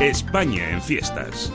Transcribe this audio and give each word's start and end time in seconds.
España 0.00 0.70
en 0.70 0.80
fiestas. 0.80 1.52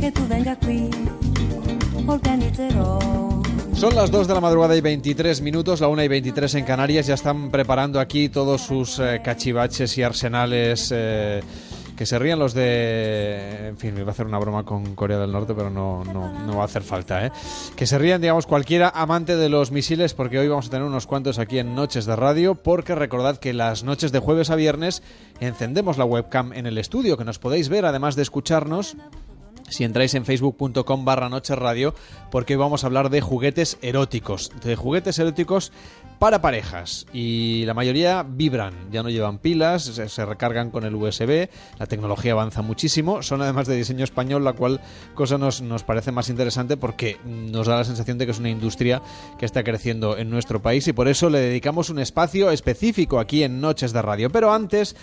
que 0.00 0.12
tú 0.12 0.26
vengas 0.28 0.56
aquí, 0.56 0.90
Son 3.74 3.94
las 3.94 4.10
2 4.10 4.26
de 4.26 4.34
la 4.34 4.40
madrugada 4.40 4.74
y 4.74 4.80
23 4.80 5.40
minutos, 5.40 5.80
la 5.80 5.86
1 5.86 6.02
y 6.02 6.08
23 6.08 6.52
en 6.56 6.64
Canarias. 6.64 7.06
Ya 7.06 7.14
están 7.14 7.52
preparando 7.52 8.00
aquí 8.00 8.28
todos 8.28 8.62
sus 8.62 8.98
eh, 8.98 9.20
cachivaches 9.22 9.96
y 9.98 10.02
arsenales. 10.02 10.92
Eh, 10.92 11.42
que 11.98 12.06
se 12.06 12.16
rían 12.16 12.38
los 12.38 12.54
de... 12.54 13.66
En 13.70 13.76
fin, 13.76 13.92
me 13.92 14.02
iba 14.02 14.10
a 14.10 14.12
hacer 14.12 14.24
una 14.24 14.38
broma 14.38 14.64
con 14.64 14.94
Corea 14.94 15.18
del 15.18 15.32
Norte, 15.32 15.52
pero 15.52 15.68
no, 15.68 16.04
no, 16.04 16.32
no 16.46 16.56
va 16.56 16.62
a 16.62 16.66
hacer 16.66 16.82
falta, 16.82 17.26
¿eh? 17.26 17.32
Que 17.74 17.88
se 17.88 17.98
rían, 17.98 18.20
digamos, 18.20 18.46
cualquiera 18.46 18.88
amante 18.88 19.34
de 19.34 19.48
los 19.48 19.72
misiles, 19.72 20.14
porque 20.14 20.38
hoy 20.38 20.46
vamos 20.46 20.68
a 20.68 20.70
tener 20.70 20.86
unos 20.86 21.08
cuantos 21.08 21.40
aquí 21.40 21.58
en 21.58 21.74
Noches 21.74 22.06
de 22.06 22.14
Radio, 22.14 22.54
porque 22.54 22.94
recordad 22.94 23.38
que 23.38 23.52
las 23.52 23.82
noches 23.82 24.12
de 24.12 24.20
jueves 24.20 24.50
a 24.50 24.54
viernes 24.54 25.02
encendemos 25.40 25.98
la 25.98 26.04
webcam 26.04 26.52
en 26.52 26.68
el 26.68 26.78
estudio, 26.78 27.16
que 27.16 27.24
nos 27.24 27.40
podéis 27.40 27.68
ver, 27.68 27.84
además 27.84 28.14
de 28.14 28.22
escucharnos 28.22 28.96
si 29.68 29.84
entráis 29.84 30.14
en 30.14 30.24
facebook.com 30.24 31.04
barra 31.04 31.28
porque 32.30 32.54
hoy 32.54 32.58
vamos 32.58 32.84
a 32.84 32.86
hablar 32.86 33.10
de 33.10 33.20
juguetes 33.20 33.78
eróticos, 33.82 34.50
de 34.64 34.76
juguetes 34.76 35.18
eróticos 35.18 35.72
para 36.18 36.42
parejas 36.42 37.06
y 37.12 37.64
la 37.64 37.74
mayoría 37.74 38.24
vibran, 38.28 38.74
ya 38.90 39.02
no 39.02 39.10
llevan 39.10 39.38
pilas, 39.38 39.84
se, 39.84 40.26
recargan 40.26 40.70
con 40.70 40.84
el 40.84 40.94
USB, 40.94 41.48
la 41.78 41.86
tecnología 41.86 42.32
avanza 42.32 42.60
muchísimo, 42.60 43.22
son 43.22 43.40
además 43.42 43.68
de 43.68 43.76
diseño 43.76 44.04
español, 44.04 44.42
la 44.42 44.52
cual 44.52 44.80
cosa 45.14 45.38
nos, 45.38 45.62
nos 45.62 45.84
parece 45.84 46.10
más 46.10 46.28
interesante 46.28 46.76
porque 46.76 47.18
nos 47.24 47.68
da 47.68 47.76
la 47.76 47.84
sensación 47.84 48.18
de 48.18 48.26
que 48.26 48.32
es 48.32 48.38
una 48.38 48.50
industria 48.50 49.00
que 49.38 49.46
está 49.46 49.62
creciendo 49.62 50.18
en 50.18 50.28
nuestro 50.28 50.60
país 50.60 50.88
y 50.88 50.92
por 50.92 51.06
eso 51.06 51.30
le 51.30 51.38
dedicamos 51.38 51.88
un 51.88 52.00
espacio 52.00 52.50
específico 52.50 53.20
aquí 53.20 53.44
en 53.44 53.60
Noches 53.60 53.92
de 53.92 54.02
Radio. 54.02 54.30
Pero 54.30 54.52
antes 54.52 54.96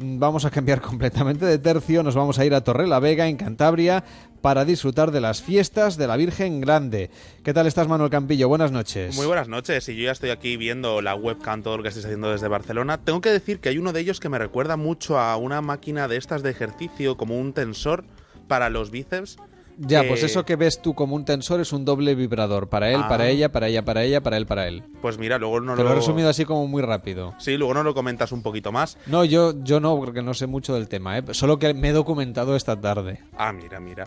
vamos 0.00 0.44
a 0.44 0.50
cambiar 0.50 0.80
completamente 0.90 1.44
de 1.44 1.58
tercio, 1.58 2.02
nos 2.02 2.14
vamos 2.14 2.38
a 2.38 2.44
ir 2.44 2.54
a 2.54 2.62
Torre 2.62 2.86
la 2.86 3.00
Vega, 3.00 3.28
en 3.28 3.36
Cantabria, 3.36 4.04
para 4.40 4.64
disfrutar 4.64 5.10
de 5.10 5.20
las 5.20 5.42
fiestas 5.42 5.96
de 5.96 6.06
la 6.06 6.16
Virgen 6.16 6.60
Grande. 6.60 7.10
¿Qué 7.44 7.52
tal 7.52 7.66
estás, 7.66 7.88
Manuel 7.88 8.10
Campillo? 8.10 8.48
Buenas 8.48 8.72
noches. 8.72 9.14
Muy 9.16 9.26
buenas 9.26 9.48
noches, 9.48 9.88
y 9.88 9.96
yo 9.96 10.04
ya 10.04 10.12
estoy 10.12 10.30
aquí 10.30 10.56
viendo 10.56 11.02
la 11.02 11.14
webcam, 11.14 11.62
todo 11.62 11.76
lo 11.76 11.82
que 11.82 11.90
estáis 11.90 12.06
haciendo 12.06 12.30
desde 12.30 12.48
Barcelona. 12.48 12.98
Tengo 12.98 13.20
que 13.20 13.30
decir 13.30 13.60
que 13.60 13.68
hay 13.68 13.78
uno 13.78 13.92
de 13.92 14.00
ellos 14.00 14.20
que 14.20 14.28
me 14.28 14.38
recuerda 14.38 14.76
mucho 14.76 15.18
a 15.18 15.36
una 15.36 15.60
máquina 15.60 16.08
de 16.08 16.16
estas 16.16 16.42
de 16.42 16.50
ejercicio, 16.50 17.16
como 17.16 17.38
un 17.38 17.52
tensor 17.52 18.04
para 18.48 18.70
los 18.70 18.90
bíceps, 18.90 19.36
ya, 19.80 20.04
pues 20.06 20.22
eso 20.22 20.44
que 20.44 20.56
ves 20.56 20.82
tú 20.82 20.94
como 20.94 21.16
un 21.16 21.24
tensor 21.24 21.60
es 21.60 21.72
un 21.72 21.86
doble 21.86 22.14
vibrador. 22.14 22.68
Para 22.68 22.90
él, 22.90 23.00
para 23.08 23.24
ah. 23.24 23.28
ella, 23.28 23.50
para 23.50 23.68
ella, 23.68 23.82
para 23.82 24.04
ella, 24.04 24.20
para 24.22 24.36
él, 24.36 24.46
para 24.46 24.68
él. 24.68 24.82
Pues 25.00 25.16
mira, 25.16 25.38
luego 25.38 25.60
no 25.60 25.74
Te 25.74 25.82
lo... 25.82 25.92
he 25.92 25.94
resumido 25.94 26.28
así 26.28 26.44
como 26.44 26.66
muy 26.66 26.82
rápido. 26.82 27.34
Sí, 27.38 27.56
luego 27.56 27.72
no 27.72 27.82
lo 27.82 27.94
comentas 27.94 28.30
un 28.32 28.42
poquito 28.42 28.72
más. 28.72 28.98
No, 29.06 29.24
yo, 29.24 29.54
yo 29.64 29.80
no, 29.80 29.96
porque 29.96 30.22
no 30.22 30.34
sé 30.34 30.46
mucho 30.46 30.74
del 30.74 30.88
tema, 30.88 31.16
¿eh? 31.16 31.22
Solo 31.30 31.58
que 31.58 31.72
me 31.72 31.88
he 31.88 31.92
documentado 31.92 32.56
esta 32.56 32.78
tarde. 32.78 33.20
Ah, 33.38 33.52
mira, 33.52 33.80
mira. 33.80 34.04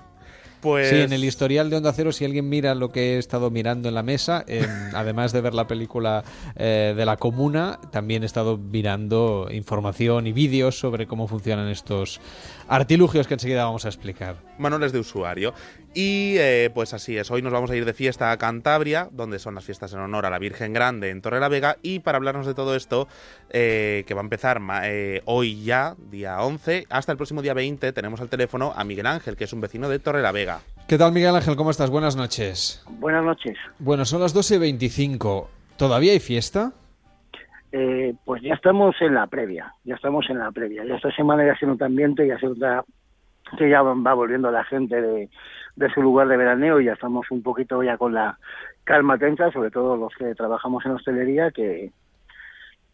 Pues... 0.63 0.89
Sí, 0.89 0.95
en 0.95 1.11
el 1.11 1.25
historial 1.25 1.69
de 1.69 1.75
Onda 1.75 1.91
Cero, 1.91 2.13
si 2.13 2.23
alguien 2.23 2.47
mira 2.47 2.73
lo 2.73 2.89
que 2.89 3.15
he 3.15 3.17
estado 3.17 3.51
mirando 3.51 3.89
en 3.89 3.95
la 3.95 4.03
mesa, 4.03 4.45
además 4.93 5.33
de 5.33 5.41
ver 5.41 5.53
la 5.53 5.67
película 5.67 6.23
eh, 6.55 6.93
de 6.95 7.05
la 7.05 7.17
comuna, 7.17 7.79
también 7.91 8.23
he 8.23 8.25
estado 8.25 8.57
mirando 8.57 9.49
información 9.51 10.25
y 10.25 10.31
vídeos 10.31 10.79
sobre 10.79 11.05
cómo 11.05 11.27
funcionan 11.27 11.67
estos 11.67 12.21
artilugios 12.69 13.27
que 13.27 13.33
enseguida 13.33 13.65
vamos 13.65 13.83
a 13.83 13.89
explicar. 13.89 14.37
Manuales 14.57 14.91
de 14.91 14.99
usuario. 14.99 15.53
Y 15.93 16.35
eh, 16.37 16.71
pues 16.73 16.93
así 16.93 17.17
es, 17.17 17.29
hoy 17.29 17.41
nos 17.41 17.53
vamos 17.53 17.69
a 17.69 17.75
ir 17.75 17.85
de 17.85 17.93
fiesta 17.93 18.31
a 18.31 18.37
Cantabria, 18.37 19.09
donde 19.11 19.39
son 19.39 19.55
las 19.55 19.63
fiestas 19.63 19.93
en 19.93 19.99
honor 19.99 20.25
a 20.25 20.29
la 20.29 20.39
Virgen 20.39 20.73
Grande 20.73 21.09
en 21.09 21.21
Torre 21.21 21.39
la 21.39 21.49
Vega. 21.49 21.77
Y 21.81 21.99
para 21.99 22.17
hablarnos 22.17 22.47
de 22.47 22.53
todo 22.53 22.75
esto, 22.75 23.07
eh, 23.49 24.03
que 24.07 24.13
va 24.13 24.21
a 24.21 24.23
empezar 24.23 24.61
hoy 25.25 25.63
ya, 25.63 25.95
día 26.09 26.41
11, 26.41 26.85
hasta 26.89 27.11
el 27.11 27.17
próximo 27.17 27.41
día 27.41 27.53
20, 27.53 27.93
tenemos 27.93 28.21
al 28.21 28.29
teléfono 28.29 28.73
a 28.75 28.83
Miguel 28.83 29.05
Ángel, 29.05 29.35
que 29.35 29.43
es 29.43 29.53
un 29.53 29.61
vecino 29.61 29.89
de 29.89 29.99
Torre 29.99 30.21
la 30.21 30.31
Vega. 30.31 30.61
¿Qué 30.87 30.97
tal, 30.97 31.11
Miguel 31.11 31.35
Ángel? 31.35 31.55
¿Cómo 31.55 31.71
estás? 31.71 31.89
Buenas 31.89 32.15
noches. 32.15 32.83
Buenas 32.99 33.23
noches. 33.23 33.57
Bueno, 33.79 34.05
son 34.05 34.21
las 34.21 34.35
12.25. 34.35 35.47
¿Todavía 35.77 36.11
hay 36.11 36.19
fiesta? 36.19 36.73
Eh, 37.71 38.13
pues 38.25 38.43
ya 38.43 38.53
estamos 38.53 38.95
en 39.01 39.15
la 39.15 39.25
previa, 39.25 39.73
ya 39.83 39.95
estamos 39.95 40.29
en 40.29 40.37
la 40.37 40.51
previa. 40.51 40.85
Ya 40.85 40.95
esta 40.95 41.11
semana 41.15 41.45
ya 41.45 41.57
se 41.57 41.65
nota 41.65 41.85
ambiente, 41.85 42.27
ya 42.27 42.37
se 42.37 42.45
nota 42.45 42.83
que 43.57 43.69
ya 43.69 43.81
va 43.81 44.13
volviendo 44.13 44.51
la 44.51 44.63
gente 44.63 45.01
de, 45.01 45.29
de 45.75 45.89
su 45.93 46.01
lugar 46.01 46.27
de 46.27 46.37
veraneo 46.37 46.79
y 46.79 46.85
ya 46.85 46.93
estamos 46.93 47.29
un 47.31 47.41
poquito 47.41 47.81
ya 47.83 47.97
con 47.97 48.13
la 48.13 48.37
calma 48.83 49.17
tensa, 49.17 49.51
sobre 49.51 49.71
todo 49.71 49.97
los 49.97 50.13
que 50.15 50.35
trabajamos 50.35 50.85
en 50.85 50.91
hostelería, 50.91 51.51
que, 51.51 51.91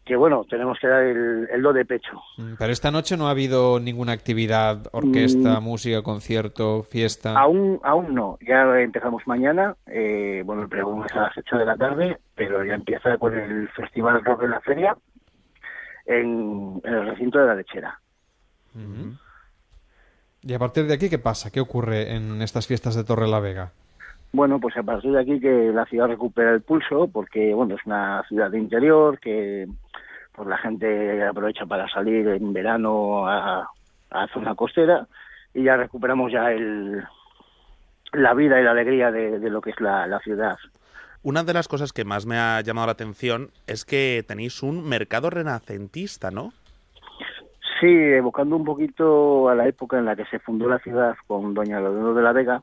que 0.04 0.16
bueno, 0.16 0.44
tenemos 0.48 0.78
que 0.80 0.88
dar 0.88 1.02
el, 1.02 1.62
do 1.62 1.72
de 1.72 1.84
pecho. 1.84 2.20
Mm, 2.38 2.54
pero 2.58 2.72
esta 2.72 2.90
noche 2.90 3.16
no 3.16 3.28
ha 3.28 3.32
habido 3.32 3.78
ninguna 3.80 4.12
actividad, 4.12 4.86
orquesta, 4.92 5.60
mm. 5.60 5.64
música, 5.64 6.02
concierto, 6.02 6.82
fiesta. 6.82 7.38
Aún, 7.38 7.80
aún 7.82 8.14
no. 8.14 8.38
Ya 8.40 8.62
empezamos 8.80 9.26
mañana. 9.26 9.76
Eh, 9.86 10.42
bueno, 10.44 10.62
el 10.62 10.68
pregón 10.68 11.04
es 11.04 11.12
a 11.12 11.22
las 11.22 11.38
8 11.38 11.58
de 11.58 11.64
la 11.64 11.76
tarde, 11.76 12.18
pero 12.34 12.64
ya 12.64 12.74
empieza 12.74 13.18
con 13.18 13.36
el 13.36 13.68
Festival 13.70 14.24
Rock 14.24 14.42
de 14.42 14.48
la 14.48 14.60
Feria 14.60 14.96
en, 16.06 16.80
el 16.82 17.06
recinto 17.06 17.38
de 17.38 17.46
la 17.46 17.54
lechera. 17.54 18.00
¿Y 20.42 20.54
a 20.54 20.58
partir 20.58 20.86
de 20.86 20.94
aquí 20.94 21.10
qué 21.10 21.18
pasa? 21.18 21.50
¿Qué 21.50 21.60
ocurre 21.60 22.14
en 22.14 22.40
estas 22.42 22.66
fiestas 22.66 22.94
de 22.94 23.04
Torre 23.04 23.28
la 23.28 23.40
Vega? 23.40 23.72
Bueno, 24.32 24.60
pues 24.60 24.76
a 24.76 24.82
partir 24.82 25.12
de 25.12 25.20
aquí 25.20 25.40
que 25.40 25.70
la 25.72 25.84
ciudad 25.86 26.06
recupera 26.06 26.52
el 26.52 26.62
pulso, 26.62 27.08
porque 27.08 27.52
bueno, 27.52 27.74
es 27.74 27.84
una 27.84 28.22
ciudad 28.28 28.50
de 28.50 28.58
interior 28.58 29.18
que 29.18 29.66
pues 30.32 30.48
la 30.48 30.58
gente 30.58 31.24
aprovecha 31.24 31.66
para 31.66 31.88
salir 31.88 32.28
en 32.28 32.52
verano 32.52 33.26
a, 33.28 33.68
a 34.10 34.28
zona 34.28 34.54
costera 34.54 35.06
y 35.52 35.64
ya 35.64 35.76
recuperamos 35.76 36.32
ya 36.32 36.52
el, 36.52 37.02
la 38.12 38.34
vida 38.34 38.60
y 38.60 38.64
la 38.64 38.72
alegría 38.72 39.10
de, 39.10 39.38
lo 39.50 39.60
que 39.60 39.70
es 39.70 39.80
la, 39.80 40.20
ciudad. 40.22 40.56
Una 41.22 41.44
de 41.44 41.52
las 41.52 41.68
cosas 41.68 41.92
que 41.92 42.04
más 42.04 42.26
me 42.26 42.38
ha 42.38 42.60
llamado 42.60 42.86
la 42.86 42.92
atención 42.92 43.50
es 43.66 43.84
que 43.84 44.24
tenéis 44.26 44.62
un 44.62 44.88
mercado 44.88 45.30
renacentista, 45.30 46.30
¿no? 46.30 46.52
Sí, 47.80 47.86
evocando 47.86 48.56
un 48.56 48.64
poquito 48.64 49.48
a 49.48 49.54
la 49.54 49.66
época 49.66 49.98
en 49.98 50.04
la 50.04 50.14
que 50.14 50.26
se 50.26 50.38
fundó 50.38 50.68
la 50.68 50.80
ciudad 50.80 51.16
con 51.26 51.54
Doña 51.54 51.80
Lorenzo 51.80 52.12
de 52.12 52.22
la 52.22 52.32
Vega, 52.32 52.62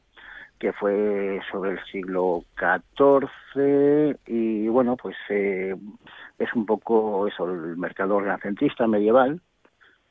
que 0.60 0.74
fue 0.74 1.40
sobre 1.52 1.72
el 1.72 1.84
siglo 1.86 2.44
XIV 2.56 4.16
y 4.28 4.68
bueno, 4.68 4.96
pues 4.96 5.16
eh, 5.30 5.76
es 6.38 6.54
un 6.54 6.68
poco 6.68 7.28
eso, 7.28 7.50
el 7.50 7.78
mercado 7.78 8.20
renacentista 8.20 8.86
medieval, 8.86 9.42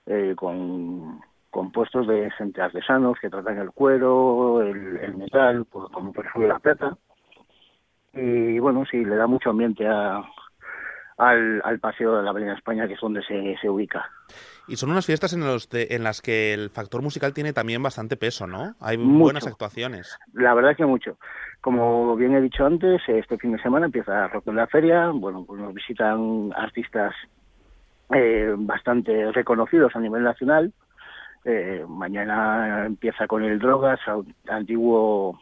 eh, 0.06 0.34
con, 0.37 1.21
compuestos 1.50 2.06
de 2.09 2.31
gente 2.33 2.61
artesanos 2.61 3.17
que 3.21 3.31
tratan 3.31 3.59
el 3.59 3.71
cuero, 3.71 4.61
el, 4.62 5.17
metal, 5.17 5.67
pues, 5.71 5.88
como 5.93 6.12
por 6.12 6.27
ejemplo 6.27 6.49
la 6.49 6.59
plata. 6.59 6.99
Y 8.12 8.59
bueno, 8.59 8.84
sí, 8.91 9.05
le 9.05 9.17
da 9.17 9.27
mucho 9.27 9.50
ambiente 9.50 9.87
a, 9.87 10.23
al, 11.16 11.62
al 11.65 11.78
paseo 11.78 12.16
de 12.16 12.22
la 12.22 12.31
Avenida 12.31 12.54
España, 12.54 12.87
que 12.87 12.94
es 12.94 13.00
donde 13.00 13.22
se, 13.22 13.56
se 13.60 13.69
ubica. 13.69 14.10
Y 14.69 14.77
son 14.77 14.91
unas 14.91 15.06
fiestas 15.06 15.32
en, 15.32 15.41
los 15.41 15.69
en 15.72 16.03
las 16.03 16.21
que 16.21 16.53
el 16.53 16.71
factor 16.71 17.03
musical 17.03 17.32
tiene 17.32 17.53
también 17.53 17.82
bastante 17.82 18.16
peso, 18.16 18.47
¿no? 18.47 18.75
Hay 18.81 18.97
buenas 18.97 19.47
actuaciones. 19.47 20.19
La 20.32 20.55
verdad 20.55 20.72
es 20.72 20.76
que 20.76 20.87
mucho. 20.87 21.19
Como 21.60 22.16
bien 22.16 22.34
he 22.34 22.41
dicho 22.41 22.66
antes, 22.66 23.00
este 23.06 23.38
fin 23.38 23.53
de 23.53 23.62
semana 23.62 23.87
empieza 23.87 24.28
Rock 24.28 24.49
en 24.49 24.56
la 24.56 24.66
Feria. 24.66 25.10
Bueno, 25.10 25.44
pues 25.47 25.60
nos 25.60 25.72
visitan 25.72 26.53
artistas 26.56 27.15
eh, 28.15 28.55
bastante 28.56 29.31
reconocidos 29.32 29.94
a 29.94 30.00
nivel 30.00 30.22
nacional. 30.22 30.72
Eh, 31.44 31.84
mañana 31.88 32.87
empieza 32.87 33.28
con 33.28 33.44
el 33.44 33.60
Drogas, 33.60 34.00
antiguo 34.49 35.40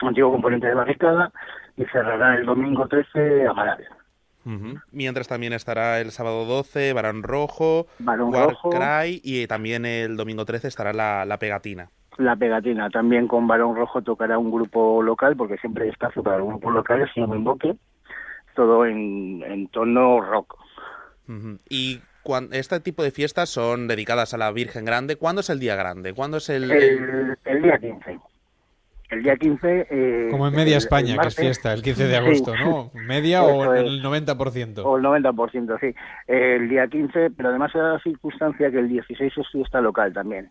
antiguo 0.00 0.30
componente 0.30 0.68
de 0.68 0.74
barricada, 0.74 1.32
y 1.76 1.84
cerrará 1.86 2.36
el 2.36 2.46
domingo 2.46 2.86
13 2.86 3.48
a 3.48 3.52
Mientras 4.92 5.28
también 5.28 5.52
estará 5.52 6.00
el 6.00 6.10
sábado 6.10 6.44
12 6.44 6.92
Barón 6.92 7.22
Rojo, 7.22 7.86
Warcry 8.00 9.20
y 9.22 9.46
también 9.46 9.84
el 9.84 10.16
domingo 10.16 10.44
13 10.44 10.68
estará 10.68 10.92
la, 10.92 11.36
Pegatina. 11.38 11.90
La 12.16 12.34
Pegatina, 12.36 12.90
también 12.90 13.28
con 13.28 13.46
Barón 13.46 13.76
Rojo 13.76 14.02
tocará 14.02 14.38
un 14.38 14.50
grupo 14.50 15.02
local, 15.02 15.36
porque 15.36 15.56
siempre 15.58 15.84
hay 15.84 15.90
espacio 15.90 16.22
para 16.22 16.38
grupos 16.38 16.72
locales, 16.72 17.08
si 17.14 17.20
no 17.20 17.28
me 17.28 17.36
invoque, 17.36 17.76
todo 18.54 18.86
en, 18.86 19.42
en 19.42 19.68
tono 19.68 20.20
rock. 20.20 20.56
Y 21.68 22.00
cuando, 22.22 22.56
este 22.56 22.80
tipo 22.80 23.02
de 23.02 23.10
fiestas 23.10 23.50
son 23.50 23.86
dedicadas 23.86 24.32
a 24.32 24.38
la 24.38 24.50
Virgen 24.50 24.84
Grande. 24.84 25.16
¿Cuándo 25.16 25.42
es 25.42 25.50
el 25.50 25.60
día 25.60 25.76
grande? 25.76 26.14
¿Cuándo 26.14 26.38
es 26.38 26.48
el, 26.48 26.70
el 27.44 27.62
día 27.62 27.78
15 27.78 28.18
el 29.10 29.22
día 29.22 29.36
15... 29.36 29.86
Eh, 29.90 30.28
Como 30.30 30.46
en 30.48 30.54
media 30.54 30.76
España, 30.76 31.16
que 31.18 31.28
es 31.28 31.36
fiesta, 31.36 31.72
el 31.72 31.82
15 31.82 32.06
de 32.06 32.16
agosto, 32.16 32.54
¿no? 32.56 32.90
¿Media 32.94 33.42
o 33.42 33.74
el 33.74 34.02
90%? 34.02 34.82
O 34.84 34.96
el 34.96 35.04
90%, 35.04 35.80
sí. 35.80 35.94
El 36.26 36.68
día 36.68 36.86
15, 36.86 37.30
pero 37.36 37.48
además 37.48 37.74
era 37.74 37.94
la 37.94 37.98
circunstancia 38.00 38.70
que 38.70 38.78
el 38.78 38.88
16 38.88 39.32
es 39.36 39.48
fiesta 39.50 39.80
local 39.80 40.12
también. 40.12 40.50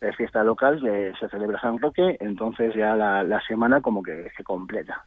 es 0.00 0.16
fiesta 0.16 0.42
local, 0.44 0.80
se 1.18 1.28
celebra 1.28 1.60
San 1.60 1.78
Roque, 1.78 2.16
entonces 2.20 2.74
ya 2.74 2.94
la, 2.96 3.22
la 3.22 3.40
semana 3.46 3.80
como 3.80 4.02
que 4.02 4.28
se 4.36 4.42
completa. 4.44 5.04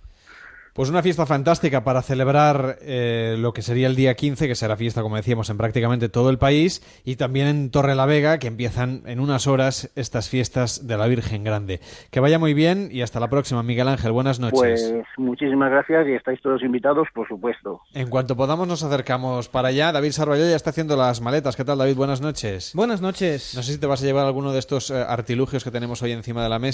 Pues 0.77 0.91
una 0.91 1.01
fiesta 1.01 1.25
fantástica 1.25 1.83
para 1.83 2.03
celebrar 2.03 2.77
eh, 2.81 3.35
lo 3.39 3.51
que 3.51 3.63
sería 3.63 3.87
el 3.87 3.95
día 3.95 4.13
15, 4.13 4.47
que 4.47 4.53
será 4.53 4.77
fiesta, 4.77 5.01
como 5.01 5.15
decíamos, 5.15 5.49
en 5.49 5.57
prácticamente 5.57 6.07
todo 6.07 6.29
el 6.29 6.37
país, 6.37 6.83
y 7.03 7.15
también 7.15 7.47
en 7.47 7.71
Torre 7.71 7.95
la 7.95 8.05
Vega, 8.05 8.37
que 8.37 8.45
empiezan 8.45 9.01
en 9.07 9.19
unas 9.19 9.47
horas 9.47 9.91
estas 9.95 10.29
fiestas 10.29 10.85
de 10.85 10.95
la 10.95 11.07
Virgen 11.07 11.43
Grande. 11.43 11.79
Que 12.11 12.19
vaya 12.19 12.37
muy 12.37 12.53
bien 12.53 12.89
y 12.91 13.01
hasta 13.01 13.19
la 13.19 13.27
próxima, 13.27 13.63
Miguel 13.63 13.87
Ángel. 13.87 14.11
Buenas 14.11 14.39
noches. 14.39 14.59
Pues 14.59 15.05
muchísimas 15.17 15.71
gracias 15.71 16.09
y 16.09 16.13
estáis 16.13 16.39
todos 16.43 16.61
invitados, 16.61 17.07
por 17.11 17.27
supuesto. 17.27 17.81
En 17.95 18.11
cuanto 18.11 18.37
podamos 18.37 18.67
nos 18.67 18.83
acercamos 18.83 19.49
para 19.49 19.69
allá. 19.69 19.91
David 19.91 20.11
Sarvalló 20.11 20.47
ya 20.47 20.55
está 20.55 20.69
haciendo 20.69 20.95
las 20.95 21.21
maletas. 21.21 21.55
¿Qué 21.55 21.65
tal, 21.65 21.79
David? 21.79 21.95
Buenas 21.95 22.21
noches. 22.21 22.73
Buenas 22.75 23.01
noches. 23.01 23.55
No 23.55 23.63
sé 23.63 23.73
si 23.73 23.79
te 23.79 23.87
vas 23.87 24.03
a 24.03 24.05
llevar 24.05 24.27
alguno 24.27 24.53
de 24.53 24.59
estos 24.59 24.91
eh, 24.91 25.03
artilugios 25.07 25.63
que 25.63 25.71
tenemos 25.71 26.03
hoy 26.03 26.11
encima 26.11 26.43
de 26.43 26.49
la 26.49 26.59
mesa. 26.59 26.65